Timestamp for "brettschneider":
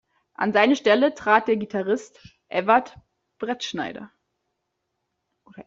3.37-4.09